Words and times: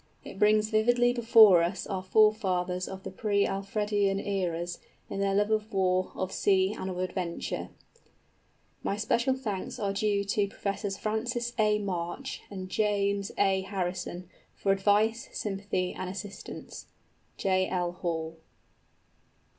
It 0.23 0.39
brings 0.39 0.71
vividly 0.71 1.13
before 1.13 1.61
us 1.61 1.85
our 1.85 2.01
forefathers 2.01 2.87
of 2.87 3.05
pre 3.17 3.45
Alfredian 3.45 4.19
eras, 4.19 4.79
in 5.11 5.19
their 5.19 5.35
love 5.35 5.51
of 5.51 5.71
war, 5.71 6.11
of 6.15 6.31
sea, 6.31 6.73
and 6.73 6.89
of 6.89 6.97
adventure. 6.97 7.69
My 8.81 8.97
special 8.97 9.35
thanks 9.35 9.77
are 9.77 9.93
due 9.93 10.23
to 10.23 10.47
Professors 10.47 10.97
Francis 10.97 11.53
A. 11.59 11.77
March 11.77 12.41
and 12.49 12.67
James 12.67 13.31
A. 13.37 13.61
Harrison, 13.61 14.27
for 14.55 14.71
advice, 14.71 15.29
sympathy, 15.33 15.93
and 15.93 16.09
assistance. 16.09 16.87
J.L. 17.37 18.37